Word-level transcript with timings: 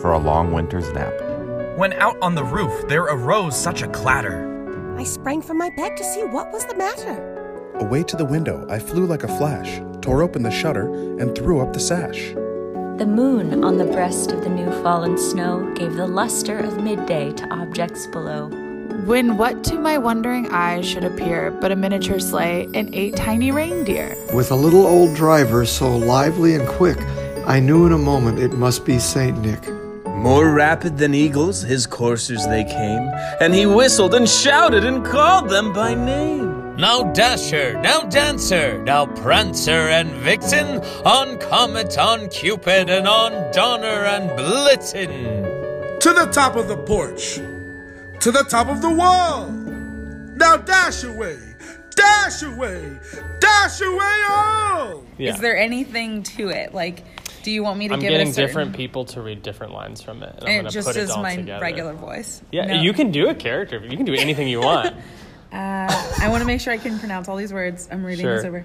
for 0.00 0.12
a 0.12 0.18
long 0.18 0.52
winter's 0.52 0.90
nap. 0.92 1.12
When 1.76 1.92
out 1.94 2.16
on 2.20 2.34
the 2.34 2.44
roof 2.44 2.88
there 2.88 3.04
arose 3.04 3.56
such 3.56 3.82
a 3.82 3.88
clatter. 3.88 4.46
I 4.98 5.04
sprang 5.04 5.40
from 5.42 5.58
my 5.58 5.70
bed 5.70 5.96
to 5.96 6.04
see 6.04 6.24
what 6.24 6.52
was 6.52 6.64
the 6.66 6.76
matter. 6.76 7.26
Away 7.76 8.02
to 8.02 8.16
the 8.16 8.24
window 8.24 8.66
I 8.68 8.78
flew 8.78 9.06
like 9.06 9.22
a 9.22 9.36
flash, 9.38 9.80
tore 10.02 10.22
open 10.22 10.42
the 10.42 10.50
shutter, 10.50 10.92
and 11.18 11.34
threw 11.34 11.60
up 11.60 11.72
the 11.72 11.80
sash. 11.80 12.34
The 12.98 13.06
moon 13.06 13.64
on 13.64 13.78
the 13.78 13.86
breast 13.86 14.30
of 14.30 14.42
the 14.42 14.50
new 14.50 14.70
fallen 14.82 15.16
snow 15.16 15.72
gave 15.74 15.94
the 15.94 16.06
luster 16.06 16.58
of 16.58 16.82
midday 16.82 17.32
to 17.32 17.54
objects 17.54 18.06
below. 18.06 18.48
When 19.06 19.38
what 19.38 19.64
to 19.64 19.78
my 19.78 19.96
wondering 19.96 20.50
eyes 20.50 20.86
should 20.86 21.04
appear 21.04 21.50
but 21.50 21.72
a 21.72 21.76
miniature 21.76 22.20
sleigh 22.20 22.68
and 22.74 22.94
eight 22.94 23.16
tiny 23.16 23.50
reindeer? 23.50 24.14
With 24.34 24.50
a 24.50 24.54
little 24.54 24.86
old 24.86 25.16
driver 25.16 25.64
so 25.64 25.96
lively 25.96 26.54
and 26.54 26.68
quick, 26.68 26.98
I 27.46 27.58
knew 27.58 27.86
in 27.86 27.92
a 27.92 27.98
moment 27.98 28.38
it 28.38 28.52
must 28.52 28.84
be 28.84 28.98
Saint 28.98 29.38
Nick. 29.38 29.79
More 30.20 30.52
rapid 30.52 30.98
than 30.98 31.14
eagles, 31.14 31.62
his 31.62 31.86
coursers 31.86 32.46
they 32.46 32.62
came, 32.62 33.10
and 33.40 33.54
he 33.54 33.64
whistled 33.64 34.14
and 34.14 34.28
shouted 34.28 34.84
and 34.84 35.02
called 35.02 35.48
them 35.48 35.72
by 35.72 35.94
name. 35.94 36.76
Now 36.76 37.04
Dasher, 37.04 37.80
now 37.80 38.02
Dancer, 38.02 38.76
now 38.82 39.06
Prancer 39.06 39.88
and 39.88 40.10
Vixen, 40.10 40.82
on 41.06 41.38
Comet, 41.38 41.96
on 41.96 42.28
Cupid, 42.28 42.90
and 42.90 43.08
on 43.08 43.50
Donner 43.52 44.04
and 44.04 44.28
Blitzen. 44.38 45.98
To 46.00 46.12
the 46.12 46.26
top 46.26 46.54
of 46.54 46.68
the 46.68 46.76
porch, 46.76 47.36
to 48.20 48.30
the 48.30 48.44
top 48.46 48.68
of 48.68 48.82
the 48.82 48.90
wall. 48.90 49.48
Now 49.48 50.58
dash 50.58 51.02
away, 51.02 51.38
dash 51.96 52.42
away, 52.42 52.98
dash 53.38 53.80
away 53.80 54.22
all. 54.28 55.02
Yeah. 55.16 55.32
Is 55.32 55.40
there 55.40 55.56
anything 55.56 56.22
to 56.24 56.50
it? 56.50 56.74
Like, 56.74 57.04
do 57.42 57.50
you 57.50 57.62
want 57.62 57.78
me 57.78 57.88
to 57.88 57.94
I'm 57.94 58.00
give 58.00 58.10
getting 58.10 58.28
it 58.28 58.30
a 58.30 58.34
certain... 58.34 58.46
different 58.48 58.76
people 58.76 59.04
to 59.06 59.20
read 59.22 59.42
different 59.42 59.72
lines 59.72 60.00
from 60.02 60.22
it. 60.22 60.34
And, 60.38 60.42
I'm 60.44 60.48
And 60.48 60.56
gonna 60.58 60.68
it 60.68 60.72
just 60.72 60.86
put 60.88 60.96
it 60.96 61.00
is 61.02 61.10
all 61.10 61.22
my 61.22 61.36
together. 61.36 61.62
regular 61.62 61.94
voice. 61.94 62.42
Yeah, 62.52 62.66
No. 62.66 62.82
you 62.82 62.92
can 62.92 63.10
do 63.10 63.28
a 63.28 63.34
character. 63.34 63.78
You 63.84 63.96
can 63.96 64.06
do 64.06 64.14
anything 64.14 64.48
you 64.48 64.60
want. 64.60 64.94
Uh, 65.52 65.88
I 66.22 66.28
want 66.28 66.42
to 66.42 66.46
make 66.46 66.60
sure 66.60 66.72
I 66.72 66.78
can 66.78 66.96
pronounce 67.00 67.26
all 67.28 67.34
these 67.34 67.52
words. 67.52 67.88
I'm 67.90 68.04
reading 68.04 68.24
this 68.24 68.44
over. 68.44 68.64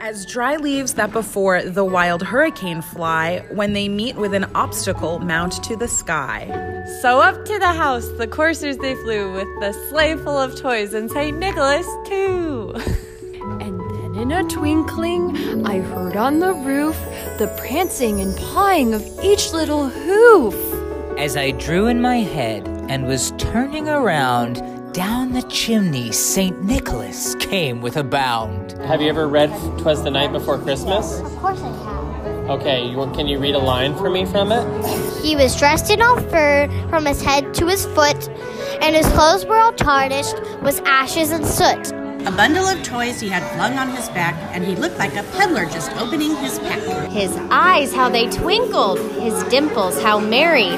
As 0.00 0.24
dry 0.26 0.54
leaves 0.56 0.94
that 0.94 1.10
before 1.10 1.60
the 1.62 1.84
wild 1.84 2.22
hurricane 2.22 2.82
fly, 2.82 3.44
when 3.52 3.72
they 3.72 3.88
meet 3.88 4.14
with 4.14 4.32
an 4.32 4.44
obstacle 4.54 5.18
mount 5.18 5.62
to 5.64 5.74
the 5.74 5.88
sky. 5.88 6.46
So 7.02 7.20
up 7.20 7.44
to 7.46 7.58
the 7.58 7.72
house 7.72 8.08
the 8.16 8.28
coursers 8.28 8.76
they 8.78 8.94
flew 8.94 9.32
with 9.32 9.48
the 9.58 9.72
sleigh 9.90 10.14
full 10.14 10.38
of 10.38 10.54
toys 10.54 10.94
and 10.94 11.10
St. 11.10 11.36
Nicholas 11.36 11.86
too. 12.06 12.74
And 14.20 14.30
then 14.30 14.40
in 14.40 14.46
a 14.46 14.48
twinkling, 14.50 15.64
I 15.66 15.78
heard 15.78 16.14
on 16.14 16.40
the 16.40 16.52
roof 16.52 16.94
the 17.38 17.46
prancing 17.56 18.20
and 18.20 18.36
pawing 18.36 18.92
of 18.92 19.02
each 19.22 19.54
little 19.54 19.88
hoof. 19.88 20.54
As 21.18 21.38
I 21.38 21.52
drew 21.52 21.86
in 21.86 22.02
my 22.02 22.16
head 22.16 22.68
and 22.90 23.06
was 23.06 23.32
turning 23.38 23.88
around, 23.88 24.56
down 24.92 25.32
the 25.32 25.40
chimney 25.44 26.12
St. 26.12 26.62
Nicholas 26.62 27.34
came 27.36 27.80
with 27.80 27.96
a 27.96 28.04
bound. 28.04 28.72
Have 28.82 29.00
you 29.00 29.08
ever 29.08 29.26
read 29.26 29.48
"Twas 29.78 30.02
the 30.02 30.10
Night 30.10 30.32
Before 30.32 30.58
Christmas"? 30.58 31.20
Of 31.20 31.36
course 31.36 31.62
I 31.62 31.68
have. 31.68 32.50
Okay, 32.50 32.90
you, 32.90 32.96
can 33.14 33.26
you 33.26 33.38
read 33.38 33.54
a 33.54 33.58
line 33.58 33.96
for 33.96 34.10
me 34.10 34.26
from 34.26 34.52
it? 34.52 35.22
He 35.22 35.34
was 35.34 35.56
dressed 35.56 35.90
in 35.90 36.02
all 36.02 36.20
fur 36.20 36.68
from 36.90 37.06
his 37.06 37.22
head 37.22 37.54
to 37.54 37.68
his 37.68 37.86
foot, 37.86 38.28
and 38.82 38.94
his 38.94 39.06
clothes 39.12 39.46
were 39.46 39.56
all 39.56 39.72
tarnished 39.72 40.36
with 40.62 40.78
ashes 40.84 41.30
and 41.30 41.46
soot. 41.46 41.99
A 42.26 42.30
bundle 42.30 42.66
of 42.66 42.82
toys 42.82 43.18
he 43.18 43.30
had 43.30 43.42
flung 43.54 43.78
on 43.78 43.88
his 43.96 44.08
back, 44.10 44.34
and 44.54 44.62
he 44.62 44.76
looked 44.76 44.98
like 44.98 45.16
a 45.16 45.22
peddler 45.22 45.64
just 45.64 45.90
opening 45.92 46.36
his 46.36 46.58
pack. 46.58 46.80
His 47.08 47.34
eyes, 47.50 47.94
how 47.94 48.10
they 48.10 48.28
twinkled, 48.28 48.98
his 49.12 49.42
dimples, 49.44 50.00
how 50.02 50.20
merry. 50.20 50.68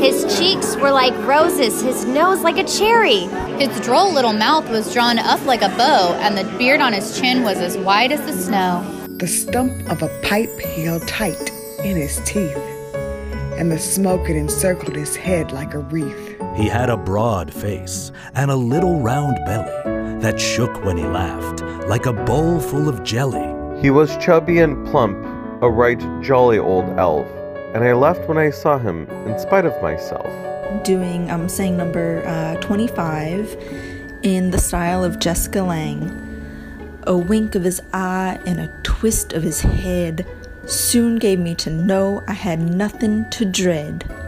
His 0.00 0.38
cheeks 0.38 0.74
were 0.76 0.90
like 0.90 1.12
roses, 1.26 1.82
his 1.82 2.06
nose 2.06 2.40
like 2.40 2.56
a 2.56 2.64
cherry. 2.64 3.26
His 3.58 3.78
droll 3.80 4.10
little 4.10 4.32
mouth 4.32 4.70
was 4.70 4.90
drawn 4.94 5.18
up 5.18 5.44
like 5.44 5.60
a 5.60 5.68
bow, 5.68 6.16
and 6.20 6.36
the 6.36 6.44
beard 6.56 6.80
on 6.80 6.94
his 6.94 7.20
chin 7.20 7.42
was 7.42 7.58
as 7.58 7.76
white 7.76 8.10
as 8.10 8.24
the 8.24 8.32
snow. 8.32 8.82
The 9.06 9.28
stump 9.28 9.90
of 9.90 10.02
a 10.02 10.08
pipe 10.22 10.58
he 10.58 10.84
held 10.84 11.06
tight 11.06 11.50
in 11.84 11.98
his 11.98 12.22
teeth, 12.24 12.56
and 13.58 13.70
the 13.70 13.78
smoke 13.78 14.26
had 14.28 14.36
encircled 14.36 14.96
his 14.96 15.14
head 15.14 15.52
like 15.52 15.74
a 15.74 15.78
wreath. 15.78 16.40
He 16.56 16.68
had 16.68 16.88
a 16.88 16.96
broad 16.96 17.52
face 17.52 18.12
and 18.34 18.50
a 18.50 18.56
little 18.56 19.00
round 19.00 19.36
belly 19.44 19.95
that 20.26 20.40
shook 20.40 20.84
when 20.84 20.96
he 20.96 21.04
laughed, 21.04 21.60
like 21.86 22.06
a 22.06 22.12
bowl 22.12 22.58
full 22.58 22.88
of 22.88 23.04
jelly. 23.04 23.46
He 23.80 23.90
was 23.90 24.16
chubby 24.16 24.58
and 24.58 24.84
plump, 24.88 25.16
a 25.62 25.70
right 25.70 26.00
jolly 26.20 26.58
old 26.58 26.98
elf, 26.98 27.28
and 27.72 27.84
I 27.84 27.92
left 27.92 28.26
when 28.26 28.36
I 28.36 28.50
saw 28.50 28.76
him 28.76 29.08
in 29.28 29.38
spite 29.38 29.64
of 29.64 29.80
myself. 29.80 30.26
doing 30.82 31.30
um, 31.30 31.48
saying 31.48 31.76
number 31.76 32.24
uh, 32.26 32.56
25 32.60 33.56
in 34.24 34.50
the 34.50 34.58
style 34.58 35.04
of 35.04 35.20
Jessica 35.20 35.62
Lange. 35.62 36.10
A 37.06 37.16
wink 37.16 37.54
of 37.54 37.62
his 37.62 37.80
eye 37.92 38.40
and 38.46 38.58
a 38.58 38.80
twist 38.82 39.32
of 39.32 39.44
his 39.44 39.60
head 39.60 40.26
soon 40.64 41.20
gave 41.20 41.38
me 41.38 41.54
to 41.54 41.70
know 41.70 42.24
I 42.26 42.32
had 42.32 42.58
nothing 42.58 43.30
to 43.30 43.44
dread. 43.44 44.04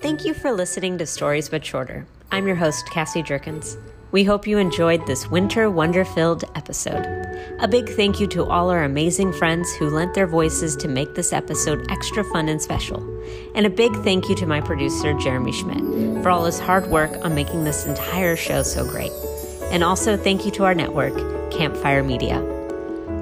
Thank 0.00 0.24
you 0.24 0.32
for 0.32 0.52
listening 0.52 0.96
to 0.98 1.06
Stories 1.06 1.48
But 1.48 1.66
Shorter. 1.66 2.06
I'm 2.30 2.46
your 2.46 2.54
host, 2.54 2.88
Cassie 2.88 3.20
Jerkins. 3.20 3.76
We 4.12 4.22
hope 4.22 4.46
you 4.46 4.58
enjoyed 4.58 5.04
this 5.06 5.28
winter 5.28 5.68
wonder 5.68 6.04
filled 6.04 6.44
episode. 6.54 7.04
A 7.58 7.66
big 7.66 7.88
thank 7.88 8.20
you 8.20 8.28
to 8.28 8.44
all 8.44 8.70
our 8.70 8.84
amazing 8.84 9.32
friends 9.32 9.68
who 9.74 9.90
lent 9.90 10.14
their 10.14 10.28
voices 10.28 10.76
to 10.76 10.88
make 10.88 11.16
this 11.16 11.32
episode 11.32 11.90
extra 11.90 12.22
fun 12.22 12.48
and 12.48 12.62
special. 12.62 13.02
And 13.56 13.66
a 13.66 13.70
big 13.70 13.92
thank 14.04 14.28
you 14.28 14.36
to 14.36 14.46
my 14.46 14.60
producer, 14.60 15.14
Jeremy 15.14 15.50
Schmidt, 15.50 16.22
for 16.22 16.30
all 16.30 16.44
his 16.44 16.60
hard 16.60 16.86
work 16.86 17.10
on 17.24 17.34
making 17.34 17.64
this 17.64 17.84
entire 17.84 18.36
show 18.36 18.62
so 18.62 18.88
great. 18.88 19.12
And 19.72 19.82
also 19.82 20.16
thank 20.16 20.46
you 20.46 20.52
to 20.52 20.64
our 20.64 20.76
network, 20.76 21.16
Campfire 21.50 22.04
Media. 22.04 22.57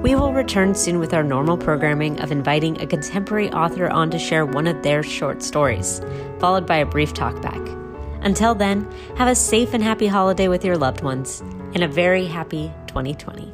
We 0.03 0.15
will 0.15 0.31
return 0.31 0.75
soon 0.75 0.99
with 0.99 1.13
our 1.13 1.23
normal 1.23 1.57
programming 1.57 2.19
of 2.21 2.31
inviting 2.31 2.79
a 2.79 2.87
contemporary 2.87 3.51
author 3.51 3.89
on 3.89 4.11
to 4.11 4.19
share 4.19 4.45
one 4.45 4.67
of 4.67 4.83
their 4.83 5.03
short 5.03 5.41
stories, 5.41 6.01
followed 6.39 6.67
by 6.67 6.77
a 6.77 6.85
brief 6.85 7.13
talkback. 7.13 7.75
Until 8.21 8.55
then, 8.55 8.89
have 9.17 9.27
a 9.27 9.35
safe 9.35 9.73
and 9.73 9.83
happy 9.83 10.07
holiday 10.07 10.47
with 10.47 10.63
your 10.63 10.77
loved 10.77 11.01
ones, 11.01 11.41
and 11.73 11.83
a 11.83 11.87
very 11.87 12.25
happy 12.25 12.71
2020. 12.87 13.53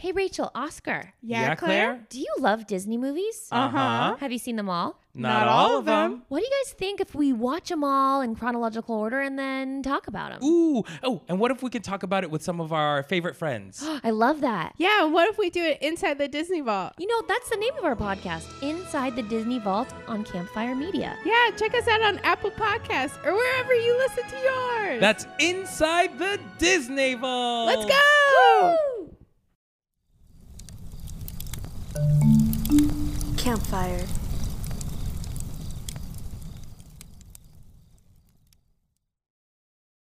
Hey 0.00 0.08
Hey, 0.08 0.12
Rachel, 0.12 0.52
Oscar. 0.54 1.12
Yeah, 1.22 1.40
Yeah, 1.40 1.54
Claire? 1.56 1.86
Claire? 1.88 2.06
Do 2.08 2.20
you 2.20 2.32
love 2.38 2.68
Disney 2.68 2.96
movies? 2.96 3.48
Uh-huh. 3.50 4.14
Have 4.20 4.30
you 4.30 4.38
seen 4.38 4.54
them 4.54 4.68
all? 4.70 5.00
Not 5.12 5.48
all 5.48 5.80
of 5.80 5.86
them. 5.86 6.22
What 6.28 6.38
do 6.38 6.44
you 6.44 6.50
guys 6.64 6.72
think 6.74 7.00
if 7.00 7.16
we 7.16 7.32
watch 7.32 7.68
them 7.68 7.82
all 7.82 8.20
in 8.20 8.36
chronological 8.36 8.94
order 8.94 9.20
and 9.20 9.36
then 9.36 9.82
talk 9.82 10.06
about 10.06 10.30
them? 10.30 10.48
Ooh. 10.48 10.84
Oh, 11.02 11.22
and 11.28 11.40
what 11.40 11.50
if 11.50 11.64
we 11.64 11.70
can 11.70 11.82
talk 11.82 12.04
about 12.04 12.22
it 12.22 12.30
with 12.30 12.44
some 12.44 12.60
of 12.60 12.72
our 12.72 13.02
favorite 13.02 13.34
friends? 13.34 13.82
I 14.04 14.10
love 14.10 14.40
that. 14.42 14.74
Yeah, 14.76 15.02
what 15.02 15.28
if 15.28 15.36
we 15.36 15.50
do 15.50 15.64
it 15.64 15.82
inside 15.82 16.18
the 16.18 16.28
Disney 16.28 16.60
Vault? 16.60 16.92
You 16.96 17.08
know, 17.08 17.20
that's 17.26 17.50
the 17.50 17.56
name 17.56 17.76
of 17.76 17.84
our 17.84 17.96
podcast, 17.96 18.46
Inside 18.62 19.16
the 19.16 19.24
Disney 19.24 19.58
Vault 19.58 19.92
on 20.06 20.22
Campfire 20.22 20.76
Media. 20.76 21.18
Yeah, 21.24 21.50
check 21.56 21.74
us 21.74 21.88
out 21.88 22.02
on 22.02 22.18
Apple 22.20 22.52
Podcasts 22.52 23.18
or 23.26 23.34
wherever 23.34 23.74
you 23.74 23.98
listen 23.98 24.22
to 24.30 24.38
yours. 24.38 25.00
That's 25.00 25.26
Inside 25.40 26.20
the 26.20 26.38
Disney 26.58 27.14
Vault. 27.14 27.66
Let's 27.66 27.84
go! 27.84 28.76
Campfire 33.36 34.06